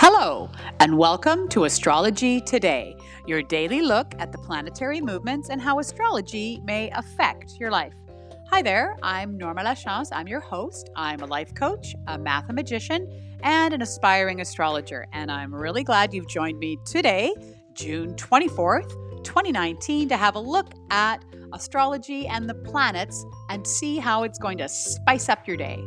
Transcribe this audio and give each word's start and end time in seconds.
Hello, 0.00 0.48
and 0.78 0.96
welcome 0.96 1.48
to 1.48 1.64
Astrology 1.64 2.40
Today, 2.40 2.96
your 3.26 3.42
daily 3.42 3.82
look 3.82 4.14
at 4.20 4.30
the 4.30 4.38
planetary 4.38 5.00
movements 5.00 5.48
and 5.48 5.60
how 5.60 5.80
astrology 5.80 6.60
may 6.62 6.88
affect 6.90 7.56
your 7.58 7.72
life. 7.72 7.94
Hi 8.48 8.62
there, 8.62 8.96
I'm 9.02 9.36
Norma 9.36 9.64
Lachance. 9.64 10.10
I'm 10.12 10.28
your 10.28 10.38
host. 10.38 10.88
I'm 10.94 11.20
a 11.22 11.26
life 11.26 11.52
coach, 11.52 11.96
a 12.06 12.16
mathemagician, 12.16 13.12
and 13.42 13.74
an 13.74 13.82
aspiring 13.82 14.40
astrologer. 14.40 15.04
And 15.12 15.32
I'm 15.32 15.52
really 15.52 15.82
glad 15.82 16.14
you've 16.14 16.28
joined 16.28 16.60
me 16.60 16.78
today, 16.86 17.34
June 17.74 18.14
24th, 18.14 19.24
2019, 19.24 20.10
to 20.10 20.16
have 20.16 20.36
a 20.36 20.40
look 20.40 20.68
at 20.92 21.24
astrology 21.52 22.28
and 22.28 22.48
the 22.48 22.54
planets 22.54 23.26
and 23.50 23.66
see 23.66 23.98
how 23.98 24.22
it's 24.22 24.38
going 24.38 24.58
to 24.58 24.68
spice 24.68 25.28
up 25.28 25.48
your 25.48 25.56
day. 25.56 25.84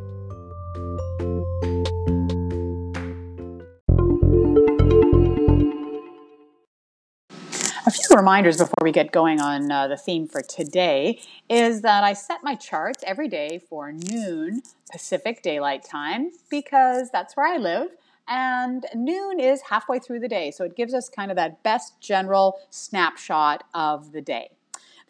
A 7.92 7.94
few 7.94 8.16
reminders 8.16 8.56
before 8.56 8.84
we 8.84 8.94
get 8.94 9.12
going 9.12 9.42
on 9.42 9.70
uh, 9.70 9.90
the 9.90 9.98
theme 9.98 10.26
for 10.26 10.42
today 10.42 11.20
is 11.50 11.82
that 11.82 12.06
I 12.06 12.14
set 12.14 12.42
my 12.42 12.56
charts 12.56 13.04
every 13.06 13.28
day 13.28 13.60
for 13.68 13.92
noon 13.92 14.62
Pacific 14.90 15.44
Daylight 15.44 15.84
Time 15.84 16.32
because 16.50 17.10
that's 17.12 17.36
where 17.36 17.46
I 17.46 17.58
live. 17.58 17.90
And 18.30 18.86
noon 18.96 19.42
is 19.42 19.64
halfway 19.70 20.00
through 20.00 20.22
the 20.22 20.30
day, 20.30 20.52
so 20.52 20.64
it 20.64 20.78
gives 20.78 20.94
us 20.94 21.10
kind 21.10 21.32
of 21.32 21.36
that 21.36 21.64
best 21.64 22.00
general 22.00 22.60
snapshot 22.70 23.66
of 23.74 24.14
the 24.14 24.22
day. 24.22 24.52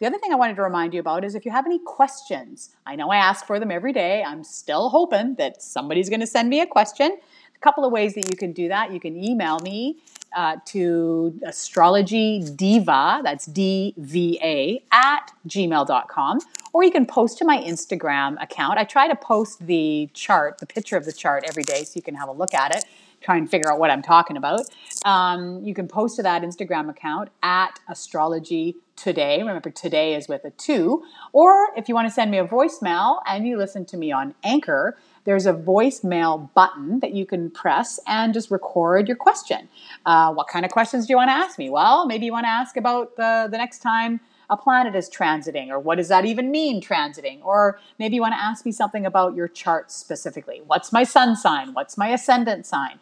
The 0.00 0.06
other 0.08 0.18
thing 0.18 0.32
I 0.32 0.36
wanted 0.36 0.56
to 0.56 0.62
remind 0.62 0.92
you 0.92 0.98
about 0.98 1.24
is 1.24 1.36
if 1.36 1.44
you 1.44 1.52
have 1.52 1.66
any 1.66 1.78
questions, 1.78 2.74
I 2.84 2.96
know 2.96 3.10
I 3.10 3.18
ask 3.18 3.46
for 3.46 3.60
them 3.60 3.70
every 3.70 3.92
day. 3.92 4.24
I'm 4.24 4.42
still 4.42 4.88
hoping 4.88 5.36
that 5.36 5.62
somebody's 5.62 6.08
going 6.08 6.18
to 6.18 6.26
send 6.26 6.48
me 6.48 6.60
a 6.60 6.66
question. 6.66 7.18
Couple 7.62 7.84
of 7.84 7.92
ways 7.92 8.14
that 8.14 8.28
you 8.28 8.36
can 8.36 8.52
do 8.52 8.68
that. 8.68 8.92
You 8.92 8.98
can 8.98 9.16
email 9.16 9.60
me 9.60 9.98
uh, 10.36 10.56
to 10.66 11.38
astrology 11.44 12.42
diva, 12.56 13.20
that's 13.22 13.46
D 13.46 13.94
V 13.96 14.38
A, 14.42 14.82
at 14.90 15.30
gmail.com, 15.46 16.38
or 16.72 16.82
you 16.82 16.90
can 16.90 17.06
post 17.06 17.38
to 17.38 17.44
my 17.44 17.58
Instagram 17.58 18.42
account. 18.42 18.78
I 18.78 18.84
try 18.84 19.06
to 19.06 19.14
post 19.14 19.66
the 19.66 20.10
chart, 20.12 20.58
the 20.58 20.66
picture 20.66 20.96
of 20.96 21.04
the 21.04 21.12
chart 21.12 21.44
every 21.46 21.62
day 21.62 21.84
so 21.84 21.92
you 21.94 22.02
can 22.02 22.16
have 22.16 22.28
a 22.28 22.32
look 22.32 22.52
at 22.52 22.74
it, 22.74 22.84
try 23.20 23.36
and 23.36 23.48
figure 23.48 23.70
out 23.72 23.78
what 23.78 23.90
I'm 23.90 24.02
talking 24.02 24.36
about. 24.36 24.62
Um, 25.04 25.62
you 25.62 25.74
can 25.74 25.86
post 25.86 26.16
to 26.16 26.22
that 26.24 26.42
Instagram 26.42 26.90
account 26.90 27.28
at 27.42 27.78
astrology 27.88 28.76
today. 28.96 29.38
Remember, 29.38 29.70
today 29.70 30.14
is 30.14 30.28
with 30.28 30.44
a 30.44 30.50
two. 30.50 31.04
Or 31.32 31.68
if 31.76 31.88
you 31.88 31.94
want 31.94 32.08
to 32.08 32.14
send 32.14 32.30
me 32.30 32.38
a 32.38 32.46
voicemail 32.46 33.20
and 33.26 33.46
you 33.46 33.56
listen 33.56 33.84
to 33.86 33.96
me 33.96 34.10
on 34.12 34.34
Anchor, 34.42 34.96
there's 35.24 35.46
a 35.46 35.52
voicemail 35.52 36.52
button 36.54 37.00
that 37.00 37.12
you 37.12 37.24
can 37.26 37.50
press 37.50 38.00
and 38.06 38.34
just 38.34 38.50
record 38.50 39.08
your 39.08 39.16
question. 39.16 39.68
Uh, 40.04 40.32
what 40.32 40.48
kind 40.48 40.64
of 40.64 40.70
questions 40.70 41.06
do 41.06 41.12
you 41.12 41.16
want 41.16 41.28
to 41.28 41.34
ask 41.34 41.58
me? 41.58 41.70
Well, 41.70 42.06
maybe 42.06 42.26
you 42.26 42.32
want 42.32 42.44
to 42.44 42.50
ask 42.50 42.76
about 42.76 43.16
the, 43.16 43.48
the 43.50 43.56
next 43.56 43.78
time 43.78 44.20
a 44.50 44.56
planet 44.56 44.94
is 44.94 45.08
transiting, 45.08 45.68
or 45.68 45.78
what 45.78 45.96
does 45.96 46.08
that 46.08 46.24
even 46.24 46.50
mean, 46.50 46.80
transiting? 46.80 47.42
Or 47.42 47.78
maybe 47.98 48.16
you 48.16 48.20
want 48.20 48.34
to 48.34 48.42
ask 48.42 48.66
me 48.66 48.72
something 48.72 49.06
about 49.06 49.34
your 49.34 49.48
chart 49.48 49.90
specifically. 49.90 50.60
What's 50.66 50.92
my 50.92 51.04
sun 51.04 51.36
sign? 51.36 51.72
What's 51.72 51.96
my 51.96 52.08
ascendant 52.08 52.66
sign? 52.66 52.98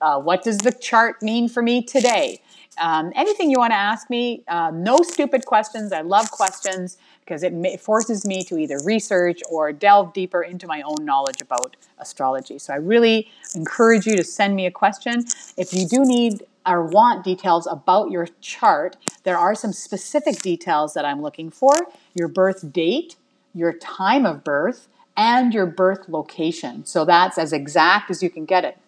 Uh, 0.00 0.20
what 0.20 0.42
does 0.42 0.58
the 0.58 0.72
chart 0.72 1.22
mean 1.22 1.48
for 1.48 1.62
me 1.62 1.82
today? 1.82 2.40
Um, 2.78 3.12
anything 3.14 3.50
you 3.50 3.58
want 3.58 3.72
to 3.72 3.78
ask 3.78 4.10
me, 4.10 4.42
uh, 4.48 4.70
no 4.74 4.98
stupid 5.02 5.46
questions. 5.46 5.92
I 5.92 6.00
love 6.00 6.30
questions 6.30 6.98
because 7.20 7.42
it 7.42 7.52
may, 7.52 7.76
forces 7.76 8.26
me 8.26 8.42
to 8.44 8.58
either 8.58 8.78
research 8.84 9.40
or 9.50 9.72
delve 9.72 10.12
deeper 10.12 10.42
into 10.42 10.66
my 10.66 10.82
own 10.82 11.04
knowledge 11.04 11.40
about 11.40 11.76
astrology. 11.98 12.58
So 12.58 12.74
I 12.74 12.76
really 12.76 13.30
encourage 13.54 14.06
you 14.06 14.16
to 14.16 14.24
send 14.24 14.56
me 14.56 14.66
a 14.66 14.70
question. 14.70 15.24
If 15.56 15.72
you 15.72 15.86
do 15.86 16.04
need 16.04 16.44
or 16.66 16.84
want 16.84 17.24
details 17.24 17.66
about 17.66 18.10
your 18.10 18.28
chart, 18.40 18.96
there 19.22 19.38
are 19.38 19.54
some 19.54 19.72
specific 19.72 20.40
details 20.40 20.94
that 20.94 21.04
I'm 21.04 21.22
looking 21.22 21.50
for 21.50 21.74
your 22.14 22.28
birth 22.28 22.72
date, 22.72 23.16
your 23.54 23.72
time 23.72 24.26
of 24.26 24.44
birth, 24.44 24.88
and 25.16 25.54
your 25.54 25.66
birth 25.66 26.08
location. 26.08 26.84
So 26.84 27.04
that's 27.04 27.38
as 27.38 27.52
exact 27.52 28.10
as 28.10 28.22
you 28.22 28.30
can 28.30 28.44
get 28.44 28.64
it. 28.64 28.78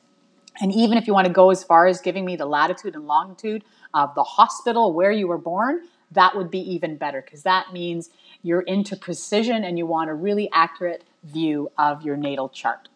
And 0.59 0.73
even 0.73 0.97
if 0.97 1.07
you 1.07 1.13
want 1.13 1.27
to 1.27 1.33
go 1.33 1.51
as 1.51 1.63
far 1.63 1.87
as 1.87 2.01
giving 2.01 2.25
me 2.25 2.35
the 2.37 2.47
latitude 2.47 2.95
and 2.95 3.07
longitude 3.07 3.63
of 3.93 4.15
the 4.15 4.23
hospital 4.23 4.93
where 4.93 5.13
you 5.13 5.29
were 5.29 5.39
born, 5.39 5.83
that 6.13 6.35
would 6.35 6.51
be 6.51 6.61
even 6.73 6.97
better 6.97 7.21
because 7.21 7.43
that 7.43 7.73
means 7.73 8.09
you're 8.43 8.63
into 8.63 8.97
precision 8.97 9.65
and 9.65 9.77
you 9.77 9.85
want 9.85 10.09
a 10.09 10.15
really 10.15 10.49
accurate 10.53 11.05
view 11.25 11.71
of 11.77 12.03
your 12.03 12.17
natal 12.17 12.49
chart. 12.49 12.89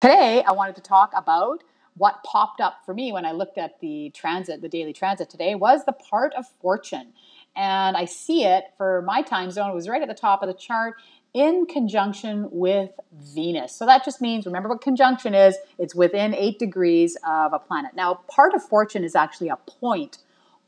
Today, 0.00 0.42
I 0.46 0.52
wanted 0.52 0.76
to 0.76 0.82
talk 0.82 1.12
about 1.14 1.62
what 1.96 2.22
popped 2.24 2.62
up 2.62 2.78
for 2.86 2.94
me 2.94 3.12
when 3.12 3.26
I 3.26 3.32
looked 3.32 3.58
at 3.58 3.78
the 3.80 4.10
transit, 4.14 4.62
the 4.62 4.68
daily 4.70 4.94
transit 4.94 5.28
today, 5.28 5.54
was 5.54 5.84
the 5.84 5.92
part 5.92 6.32
of 6.32 6.46
fortune. 6.62 7.12
And 7.54 7.96
I 7.96 8.06
see 8.06 8.44
it 8.44 8.64
for 8.78 9.02
my 9.02 9.20
time 9.20 9.50
zone, 9.50 9.70
it 9.70 9.74
was 9.74 9.88
right 9.88 10.00
at 10.00 10.08
the 10.08 10.14
top 10.14 10.42
of 10.42 10.46
the 10.46 10.54
chart 10.54 10.94
in 11.32 11.66
conjunction 11.66 12.48
with 12.50 12.90
Venus. 13.12 13.74
So 13.74 13.86
that 13.86 14.04
just 14.04 14.20
means, 14.20 14.46
remember 14.46 14.68
what 14.68 14.80
conjunction 14.80 15.34
is, 15.34 15.56
it's 15.78 15.94
within 15.94 16.34
eight 16.34 16.58
degrees 16.58 17.16
of 17.26 17.52
a 17.52 17.58
planet. 17.58 17.92
Now, 17.94 18.20
part 18.28 18.54
of 18.54 18.62
fortune 18.62 19.04
is 19.04 19.14
actually 19.14 19.48
a 19.48 19.56
point 19.56 20.18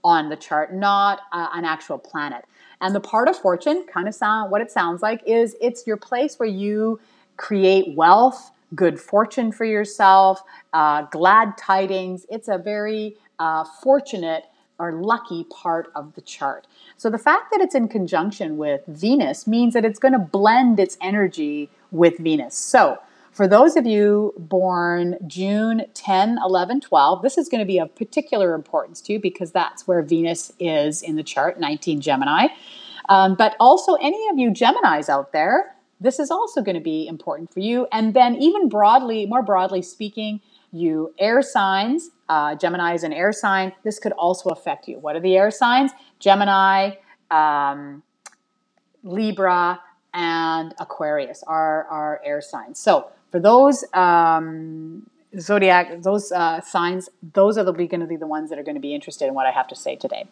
on 0.04 0.28
the 0.28 0.36
chart, 0.36 0.74
not 0.74 1.20
uh, 1.32 1.48
an 1.54 1.64
actual 1.64 1.98
planet. 1.98 2.44
And 2.80 2.94
the 2.94 3.00
part 3.00 3.28
of 3.28 3.36
fortune, 3.36 3.86
kind 3.92 4.08
of 4.08 4.14
sound 4.14 4.50
what 4.50 4.60
it 4.60 4.70
sounds 4.70 5.02
like, 5.02 5.22
is 5.26 5.56
it's 5.60 5.86
your 5.86 5.96
place 5.96 6.38
where 6.38 6.48
you 6.48 7.00
create 7.36 7.96
wealth, 7.96 8.50
good 8.74 9.00
fortune 9.00 9.52
for 9.52 9.64
yourself, 9.64 10.42
uh, 10.72 11.02
glad 11.02 11.56
tidings. 11.56 12.26
It's 12.30 12.48
a 12.48 12.58
very 12.58 13.16
uh, 13.38 13.64
fortunate 13.82 14.44
or 14.82 14.92
lucky 14.92 15.44
part 15.44 15.92
of 15.94 16.14
the 16.14 16.20
chart. 16.20 16.66
So 16.96 17.08
the 17.08 17.18
fact 17.18 17.52
that 17.52 17.60
it's 17.60 17.74
in 17.74 17.86
conjunction 17.86 18.56
with 18.56 18.82
Venus 18.88 19.46
means 19.46 19.74
that 19.74 19.84
it's 19.84 20.00
going 20.00 20.12
to 20.12 20.18
blend 20.18 20.80
its 20.80 20.98
energy 21.00 21.70
with 21.92 22.18
Venus. 22.18 22.56
So 22.56 22.98
for 23.30 23.46
those 23.46 23.76
of 23.76 23.86
you 23.86 24.34
born 24.36 25.16
June 25.28 25.84
10, 25.94 26.38
11, 26.44 26.80
12, 26.80 27.22
this 27.22 27.38
is 27.38 27.48
going 27.48 27.60
to 27.60 27.64
be 27.64 27.78
of 27.78 27.94
particular 27.94 28.54
importance 28.54 29.00
to 29.02 29.12
you 29.12 29.20
because 29.20 29.52
that's 29.52 29.86
where 29.86 30.02
Venus 30.02 30.52
is 30.58 31.00
in 31.00 31.14
the 31.14 31.22
chart, 31.22 31.60
19 31.60 32.00
Gemini. 32.00 32.48
Um, 33.08 33.36
but 33.36 33.54
also, 33.60 33.94
any 33.94 34.28
of 34.28 34.38
you 34.38 34.50
Geminis 34.50 35.08
out 35.08 35.32
there, 35.32 35.76
this 36.00 36.18
is 36.18 36.30
also 36.30 36.60
going 36.60 36.74
to 36.74 36.80
be 36.80 37.06
important 37.06 37.52
for 37.52 37.60
you. 37.60 37.86
And 37.92 38.14
then, 38.14 38.36
even 38.36 38.68
broadly, 38.68 39.26
more 39.26 39.42
broadly 39.42 39.82
speaking, 39.82 40.40
you 40.72 41.14
air 41.18 41.42
signs, 41.42 42.10
uh, 42.28 42.54
Gemini 42.54 42.94
is 42.94 43.02
an 43.02 43.12
air 43.12 43.32
sign, 43.32 43.72
this 43.84 43.98
could 43.98 44.12
also 44.12 44.50
affect 44.50 44.88
you. 44.88 44.98
What 44.98 45.16
are 45.16 45.20
the 45.20 45.36
air 45.36 45.50
signs? 45.50 45.90
Gemini, 46.18 46.92
um, 47.30 48.02
Libra, 49.02 49.80
and 50.14 50.74
Aquarius 50.78 51.42
are, 51.46 51.84
are 51.84 52.20
air 52.24 52.40
signs. 52.40 52.78
So 52.78 53.10
for 53.30 53.40
those 53.40 53.84
um, 53.94 55.08
zodiac, 55.38 56.02
those 56.02 56.32
uh, 56.32 56.60
signs, 56.60 57.08
those 57.34 57.56
are 57.56 57.64
the, 57.64 57.72
going 57.72 58.00
to 58.00 58.06
be 58.06 58.16
the 58.16 58.26
ones 58.26 58.50
that 58.50 58.58
are 58.58 58.62
going 58.62 58.74
to 58.74 58.80
be 58.80 58.94
interested 58.94 59.26
in 59.26 59.34
what 59.34 59.46
I 59.46 59.50
have 59.50 59.68
to 59.68 59.76
say 59.76 59.96
today. 59.96 60.26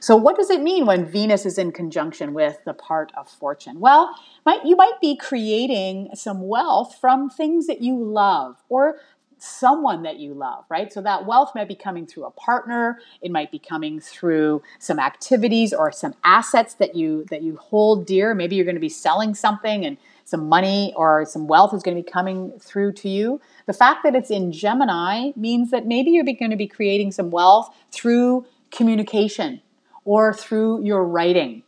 So, 0.00 0.14
what 0.14 0.36
does 0.36 0.50
it 0.50 0.60
mean 0.60 0.84
when 0.84 1.06
Venus 1.06 1.46
is 1.46 1.56
in 1.56 1.72
conjunction 1.72 2.34
with 2.34 2.58
the 2.66 2.74
part 2.74 3.12
of 3.16 3.28
fortune? 3.28 3.80
Well, 3.80 4.14
might, 4.44 4.64
you 4.64 4.76
might 4.76 5.00
be 5.00 5.16
creating 5.16 6.10
some 6.14 6.46
wealth 6.46 6.98
from 7.00 7.30
things 7.30 7.66
that 7.66 7.80
you 7.80 7.96
love 8.02 8.56
or 8.68 8.96
someone 9.38 10.02
that 10.02 10.18
you 10.18 10.34
love, 10.34 10.64
right? 10.68 10.92
So 10.92 11.00
that 11.02 11.26
wealth 11.26 11.52
might 11.54 11.68
be 11.68 11.74
coming 11.74 12.06
through 12.06 12.24
a 12.24 12.30
partner, 12.30 12.98
it 13.20 13.30
might 13.30 13.50
be 13.50 13.58
coming 13.58 14.00
through 14.00 14.62
some 14.78 14.98
activities 14.98 15.72
or 15.72 15.92
some 15.92 16.14
assets 16.24 16.74
that 16.74 16.94
you 16.94 17.24
that 17.30 17.42
you 17.42 17.56
hold 17.56 18.06
dear. 18.06 18.34
Maybe 18.34 18.56
you're 18.56 18.64
going 18.64 18.76
to 18.76 18.80
be 18.80 18.88
selling 18.88 19.34
something 19.34 19.84
and 19.84 19.96
some 20.24 20.48
money 20.48 20.92
or 20.96 21.24
some 21.24 21.46
wealth 21.46 21.72
is 21.72 21.82
going 21.82 21.96
to 21.96 22.02
be 22.02 22.10
coming 22.10 22.52
through 22.58 22.92
to 22.92 23.08
you. 23.08 23.40
The 23.66 23.72
fact 23.72 24.02
that 24.02 24.14
it's 24.14 24.30
in 24.30 24.50
Gemini 24.50 25.30
means 25.36 25.70
that 25.70 25.86
maybe 25.86 26.10
you're 26.10 26.24
going 26.24 26.50
to 26.50 26.56
be 26.56 26.66
creating 26.66 27.12
some 27.12 27.30
wealth 27.30 27.74
through 27.92 28.46
communication 28.70 29.60
or 30.04 30.32
through 30.32 30.84
your 30.84 31.04
writing 31.04 31.62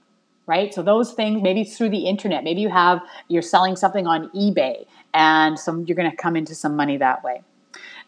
right? 0.49 0.73
So 0.73 0.83
those 0.83 1.13
things, 1.13 1.43
maybe 1.43 1.63
through 1.63 1.91
the 1.91 2.07
internet, 2.07 2.43
maybe 2.43 2.63
you 2.63 2.71
have 2.71 3.03
you're 3.29 3.43
selling 3.43 3.77
something 3.77 4.07
on 4.07 4.31
eBay, 4.31 4.87
and 5.15 5.59
some 5.59 5.85
you're 5.87 5.95
going 5.95 6.11
to 6.11 6.17
come 6.17 6.35
into 6.35 6.55
some 6.55 6.75
money 6.75 6.97
that 6.97 7.23
way. 7.23 7.43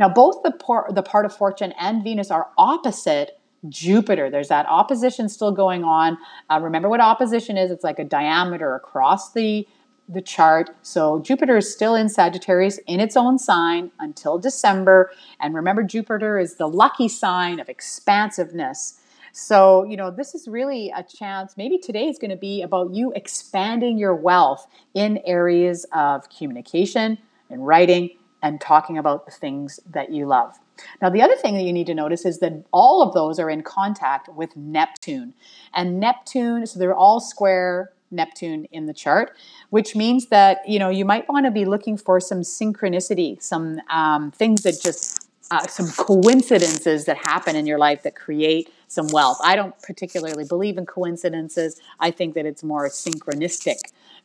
Now, 0.01 0.09
both 0.09 0.43
the, 0.43 0.51
por- 0.51 0.89
the 0.91 1.03
part 1.03 1.27
of 1.27 1.37
fortune 1.37 1.73
and 1.79 2.03
Venus 2.03 2.31
are 2.31 2.49
opposite 2.59 3.39
Jupiter. 3.69 4.31
There's 4.31 4.49
that 4.49 4.67
opposition 4.67 5.29
still 5.29 5.53
going 5.53 5.85
on. 5.85 6.17
Uh, 6.49 6.59
remember 6.63 6.89
what 6.89 7.01
opposition 7.01 7.59
is? 7.59 7.71
It's 7.71 7.85
like 7.85 7.99
a 7.99 8.05
diameter 8.05 8.75
across 8.75 9.33
the 9.33 9.69
the 10.09 10.21
chart. 10.21 10.71
So 10.83 11.21
Jupiter 11.21 11.59
is 11.59 11.73
still 11.73 11.95
in 11.95 12.09
Sagittarius 12.09 12.81
in 12.89 12.99
its 12.99 13.17
own 13.17 13.39
sign 13.39 13.93
until 14.01 14.39
December. 14.39 15.13
And 15.39 15.55
remember, 15.55 15.85
Jupiter 15.85 16.37
is 16.37 16.57
the 16.57 16.67
lucky 16.67 17.07
sign 17.07 17.61
of 17.61 17.69
expansiveness. 17.69 18.99
So, 19.33 19.85
you 19.85 19.97
know, 19.97 20.11
this 20.11 20.35
is 20.35 20.49
really 20.49 20.93
a 20.97 21.05
chance. 21.05 21.57
Maybe 21.57 21.79
today 21.79 22.09
is 22.09 22.19
going 22.19 22.33
to 22.33 22.37
be 22.37 22.61
about 22.63 22.93
you 22.93 23.13
expanding 23.15 23.99
your 23.99 24.17
wealth 24.17 24.67
in 24.95 25.19
areas 25.25 25.87
of 25.93 26.29
communication, 26.29 27.19
and 27.49 27.67
writing, 27.67 28.11
and 28.43 28.61
talking 28.61 28.99
about 28.99 29.27
the 29.27 29.33
things 29.33 29.81
that 29.91 30.11
you 30.11 30.27
love. 30.27 30.59
Now, 31.03 31.11
the 31.11 31.23
other 31.23 31.37
thing 31.37 31.55
that 31.55 31.63
you 31.63 31.73
need 31.73 31.87
to 31.87 31.95
notice 31.95 32.25
is 32.25 32.39
that 32.39 32.65
all 32.73 33.03
of 33.03 33.13
those 33.13 33.39
are 33.39 33.51
in 33.51 33.63
contact 33.63 34.29
with 34.29 34.57
Neptune. 34.57 35.35
And 35.75 36.01
Neptune, 36.01 36.67
so 36.67 36.79
they're 36.79 36.97
all 36.97 37.21
square 37.21 37.93
Neptune 38.11 38.67
in 38.73 38.87
the 38.87 38.95
chart, 38.95 39.37
which 39.71 39.95
means 39.95 40.27
that 40.27 40.59
you 40.67 40.79
know 40.79 40.89
you 40.89 41.05
might 41.05 41.29
want 41.29 41.47
to 41.47 41.51
be 41.51 41.65
looking 41.65 41.97
for 41.97 42.19
some 42.21 42.41
synchronicity, 42.41 43.41
some 43.41 43.81
um, 43.89 44.31
things 44.33 44.63
that 44.63 44.81
just 44.83 45.29
uh, 45.51 45.67
some 45.67 45.89
coincidences 45.89 47.05
that 47.05 47.17
happen 47.19 47.57
in 47.57 47.67
your 47.67 47.79
life 47.79 48.03
that 48.03 48.15
create 48.15 48.73
some 48.89 49.07
wealth. 49.09 49.39
I 49.43 49.57
don't 49.57 49.81
particularly 49.83 50.45
believe 50.45 50.79
in 50.79 50.87
coincidences. 50.87 51.81
I 51.99 52.11
think 52.11 52.35
that 52.35 52.47
it's 52.47 52.63
more 52.63 52.89
synchronistic, 52.89 53.79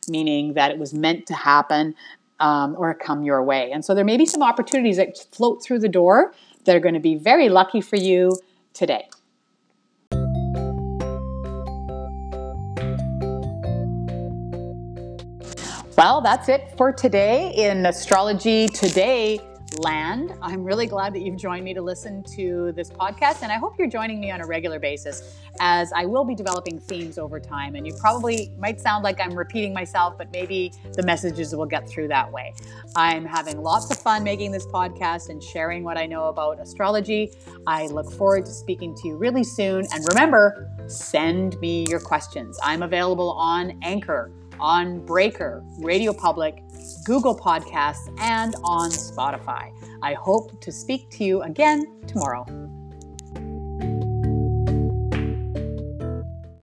meaning 0.08 0.54
that 0.54 0.70
it 0.70 0.78
was 0.78 0.92
meant 0.92 1.26
to 1.26 1.34
happen 1.34 1.94
um, 2.40 2.74
or 2.78 2.94
come 2.94 3.22
your 3.22 3.42
way. 3.42 3.70
And 3.72 3.84
so 3.84 3.94
there 3.94 4.04
may 4.04 4.16
be 4.16 4.26
some 4.26 4.42
opportunities 4.42 4.96
that 4.96 5.16
float 5.32 5.62
through 5.62 5.80
the 5.80 5.88
door 5.88 6.34
that 6.64 6.74
are 6.76 6.80
going 6.80 6.94
to 6.94 7.00
be 7.00 7.14
very 7.14 7.48
lucky 7.48 7.80
for 7.80 7.96
you 7.96 8.38
today. 8.72 9.08
Well, 15.96 16.20
that's 16.20 16.50
it 16.50 16.74
for 16.76 16.92
today 16.92 17.54
in 17.54 17.86
Astrology 17.86 18.68
Today 18.68 19.40
land. 19.78 20.32
I'm 20.42 20.64
really 20.64 20.86
glad 20.86 21.14
that 21.14 21.20
you've 21.20 21.36
joined 21.36 21.64
me 21.64 21.74
to 21.74 21.82
listen 21.82 22.22
to 22.36 22.72
this 22.72 22.90
podcast, 22.90 23.42
and 23.42 23.52
I 23.52 23.56
hope 23.56 23.78
you're 23.78 23.88
joining 23.88 24.20
me 24.20 24.30
on 24.30 24.40
a 24.40 24.46
regular 24.46 24.78
basis 24.78 25.38
as 25.60 25.92
I 25.92 26.04
will 26.04 26.24
be 26.24 26.34
developing 26.34 26.78
themes 26.78 27.18
over 27.18 27.40
time. 27.40 27.74
And 27.74 27.86
you 27.86 27.94
probably 27.94 28.52
might 28.58 28.80
sound 28.80 29.04
like 29.04 29.20
I'm 29.20 29.34
repeating 29.34 29.72
myself, 29.72 30.16
but 30.18 30.32
maybe 30.32 30.72
the 30.94 31.02
messages 31.02 31.54
will 31.54 31.66
get 31.66 31.88
through 31.88 32.08
that 32.08 32.30
way. 32.30 32.54
I'm 32.94 33.24
having 33.24 33.62
lots 33.62 33.90
of 33.90 33.98
fun 33.98 34.24
making 34.24 34.52
this 34.52 34.66
podcast 34.66 35.28
and 35.28 35.42
sharing 35.42 35.84
what 35.84 35.96
I 35.96 36.06
know 36.06 36.26
about 36.26 36.60
astrology. 36.60 37.32
I 37.66 37.86
look 37.86 38.10
forward 38.12 38.46
to 38.46 38.52
speaking 38.52 38.94
to 38.96 39.08
you 39.08 39.16
really 39.16 39.44
soon. 39.44 39.86
And 39.92 40.04
remember, 40.08 40.70
send 40.86 41.58
me 41.60 41.84
your 41.88 42.00
questions. 42.00 42.58
I'm 42.62 42.82
available 42.82 43.32
on 43.32 43.78
Anchor 43.82 44.32
on 44.60 45.04
Breaker, 45.04 45.64
Radio 45.78 46.12
Public, 46.12 46.62
Google 47.04 47.36
Podcasts, 47.36 48.12
and 48.20 48.54
on 48.64 48.90
Spotify. 48.90 49.72
I 50.02 50.14
hope 50.14 50.60
to 50.60 50.72
speak 50.72 51.10
to 51.10 51.24
you 51.24 51.42
again 51.42 51.84
tomorrow. 52.06 52.44